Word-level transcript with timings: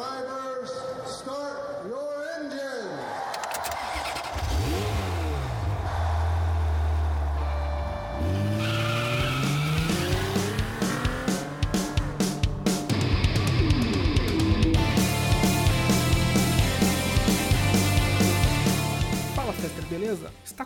Revive 0.00 0.29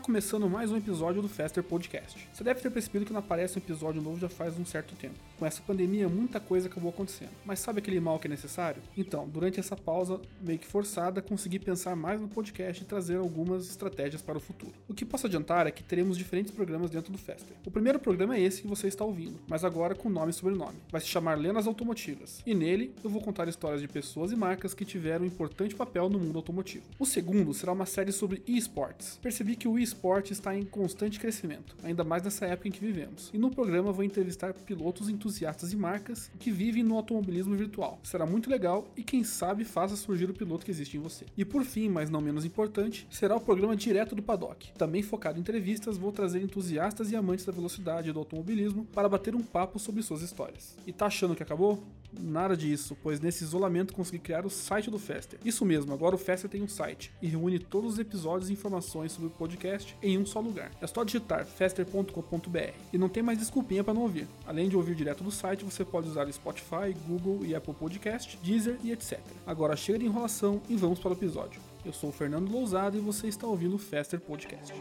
começando 0.04 0.50
mais 0.50 0.70
um 0.70 0.76
episódio 0.76 1.22
do 1.22 1.30
Fester 1.30 1.64
Podcast. 1.64 2.28
Você 2.30 2.44
deve 2.44 2.60
ter 2.60 2.68
percebido 2.68 3.06
que 3.06 3.12
não 3.14 3.20
aparece 3.20 3.58
um 3.58 3.62
episódio 3.62 4.02
novo 4.02 4.20
já 4.20 4.28
faz 4.28 4.58
um 4.58 4.64
certo 4.66 4.94
tempo. 4.94 5.14
Com 5.38 5.46
essa 5.46 5.62
pandemia, 5.62 6.10
muita 6.10 6.38
coisa 6.38 6.68
acabou 6.68 6.90
acontecendo. 6.90 7.30
Mas 7.42 7.58
sabe 7.60 7.78
aquele 7.78 7.98
mal 7.98 8.18
que 8.18 8.26
é 8.26 8.30
necessário? 8.30 8.82
Então, 8.98 9.26
durante 9.26 9.58
essa 9.58 9.74
pausa 9.74 10.20
meio 10.42 10.58
que 10.58 10.66
forçada, 10.66 11.22
consegui 11.22 11.58
pensar 11.58 11.96
mais 11.96 12.20
no 12.20 12.28
podcast 12.28 12.82
e 12.82 12.86
trazer 12.86 13.16
algumas 13.16 13.66
estratégias 13.66 14.20
para 14.20 14.36
o 14.36 14.40
futuro. 14.40 14.74
O 14.86 14.92
que 14.92 15.06
posso 15.06 15.26
adiantar 15.26 15.66
é 15.66 15.70
que 15.70 15.82
teremos 15.82 16.18
diferentes 16.18 16.52
programas 16.52 16.90
dentro 16.90 17.10
do 17.10 17.16
Fester. 17.16 17.56
O 17.64 17.70
primeiro 17.70 17.98
programa 17.98 18.36
é 18.36 18.42
esse 18.42 18.60
que 18.60 18.68
você 18.68 18.88
está 18.88 19.06
ouvindo, 19.06 19.40
mas 19.48 19.64
agora 19.64 19.94
com 19.94 20.10
nome 20.10 20.32
e 20.32 20.34
sobrenome. 20.34 20.76
Vai 20.92 21.00
se 21.00 21.06
chamar 21.06 21.38
Lendas 21.38 21.66
Automotivas. 21.66 22.42
E 22.44 22.54
nele, 22.54 22.94
eu 23.02 23.08
vou 23.08 23.22
contar 23.22 23.48
histórias 23.48 23.80
de 23.80 23.88
pessoas 23.88 24.32
e 24.32 24.36
marcas 24.36 24.74
que 24.74 24.84
tiveram 24.84 25.24
um 25.24 25.28
importante 25.28 25.74
papel 25.74 26.10
no 26.10 26.18
mundo 26.18 26.36
automotivo. 26.36 26.84
O 26.98 27.06
segundo 27.06 27.54
será 27.54 27.72
uma 27.72 27.86
série 27.86 28.12
sobre 28.12 28.42
esportes. 28.46 29.18
Percebi 29.22 29.56
que 29.56 29.66
o 29.66 29.78
esporte 29.94 30.32
está 30.32 30.56
em 30.56 30.64
constante 30.64 31.20
crescimento, 31.20 31.76
ainda 31.82 32.02
mais 32.02 32.22
nessa 32.22 32.44
época 32.46 32.68
em 32.68 32.72
que 32.72 32.80
vivemos. 32.80 33.30
E 33.32 33.38
no 33.38 33.50
programa 33.50 33.92
vou 33.92 34.04
entrevistar 34.04 34.52
pilotos 34.52 35.08
entusiastas 35.08 35.72
e 35.72 35.76
marcas 35.76 36.30
que 36.38 36.50
vivem 36.50 36.82
no 36.82 36.96
automobilismo 36.96 37.54
virtual. 37.54 38.00
Será 38.02 38.26
muito 38.26 38.50
legal 38.50 38.86
e 38.96 39.02
quem 39.02 39.22
sabe 39.22 39.64
faça 39.64 39.96
surgir 39.96 40.28
o 40.28 40.34
piloto 40.34 40.64
que 40.64 40.70
existe 40.70 40.96
em 40.96 41.00
você. 41.00 41.24
E 41.36 41.44
por 41.44 41.64
fim, 41.64 41.88
mas 41.88 42.10
não 42.10 42.20
menos 42.20 42.44
importante, 42.44 43.06
será 43.10 43.36
o 43.36 43.40
programa 43.40 43.76
direto 43.76 44.14
do 44.14 44.22
paddock. 44.22 44.72
Também 44.72 45.02
focado 45.02 45.38
em 45.38 45.40
entrevistas, 45.40 45.96
vou 45.96 46.12
trazer 46.12 46.42
entusiastas 46.42 47.12
e 47.12 47.16
amantes 47.16 47.44
da 47.44 47.52
velocidade 47.52 48.10
e 48.10 48.12
do 48.12 48.18
automobilismo 48.18 48.84
para 48.86 49.08
bater 49.08 49.34
um 49.34 49.42
papo 49.42 49.78
sobre 49.78 50.02
suas 50.02 50.22
histórias. 50.22 50.76
E 50.86 50.92
tá 50.92 51.06
achando 51.06 51.36
que 51.36 51.42
acabou? 51.42 51.82
Nada 52.20 52.56
disso, 52.56 52.96
pois 53.02 53.20
nesse 53.20 53.44
isolamento 53.44 53.92
consegui 53.92 54.18
criar 54.18 54.46
o 54.46 54.50
site 54.50 54.90
do 54.90 54.98
Fester. 54.98 55.38
Isso 55.44 55.64
mesmo, 55.64 55.92
agora 55.92 56.14
o 56.14 56.18
Fester 56.18 56.50
tem 56.50 56.62
um 56.62 56.68
site 56.68 57.12
e 57.20 57.26
reúne 57.26 57.58
todos 57.58 57.94
os 57.94 57.98
episódios 57.98 58.50
e 58.50 58.52
informações 58.52 59.12
sobre 59.12 59.28
o 59.28 59.30
podcast 59.30 59.96
em 60.02 60.18
um 60.18 60.26
só 60.26 60.40
lugar. 60.40 60.70
É 60.80 60.86
só 60.86 61.04
digitar 61.04 61.44
fester.com.br 61.44 62.72
e 62.92 62.98
não 62.98 63.08
tem 63.08 63.22
mais 63.22 63.38
desculpinha 63.38 63.84
para 63.84 63.94
não 63.94 64.02
ouvir. 64.02 64.26
Além 64.46 64.68
de 64.68 64.76
ouvir 64.76 64.94
direto 64.94 65.24
do 65.24 65.30
site, 65.30 65.64
você 65.64 65.84
pode 65.84 66.08
usar 66.08 66.30
Spotify, 66.32 66.94
Google 67.06 67.44
e 67.44 67.54
Apple 67.54 67.74
Podcast, 67.74 68.38
Deezer 68.42 68.78
e 68.82 68.92
etc. 68.92 69.20
Agora 69.46 69.76
chega 69.76 69.98
de 69.98 70.06
enrolação 70.06 70.60
e 70.68 70.76
vamos 70.76 70.98
para 70.98 71.10
o 71.10 71.14
episódio. 71.14 71.60
Eu 71.84 71.92
sou 71.92 72.10
o 72.10 72.12
Fernando 72.12 72.50
Lousado 72.50 72.96
e 72.96 73.00
você 73.00 73.26
está 73.26 73.46
ouvindo 73.46 73.74
o 73.74 73.78
Fester 73.78 74.18
Podcast. 74.18 74.72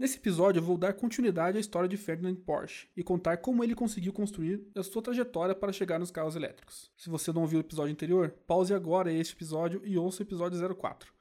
Nesse 0.00 0.16
episódio 0.16 0.60
eu 0.60 0.64
vou 0.64 0.78
dar 0.78 0.94
continuidade 0.94 1.58
à 1.58 1.60
história 1.60 1.86
de 1.86 1.98
Ferdinand 1.98 2.34
Porsche 2.34 2.88
e 2.96 3.02
contar 3.02 3.36
como 3.36 3.62
ele 3.62 3.74
conseguiu 3.74 4.14
construir 4.14 4.66
a 4.74 4.82
sua 4.82 5.02
trajetória 5.02 5.54
para 5.54 5.74
chegar 5.74 5.98
nos 5.98 6.10
carros 6.10 6.34
elétricos. 6.34 6.90
Se 6.96 7.10
você 7.10 7.30
não 7.30 7.42
ouviu 7.42 7.58
o 7.58 7.60
episódio 7.60 7.92
anterior, 7.92 8.34
pause 8.46 8.72
agora 8.72 9.12
este 9.12 9.34
episódio 9.34 9.82
e 9.84 9.98
ouça 9.98 10.22
o 10.22 10.24
episódio 10.24 10.58
04. 10.74 11.12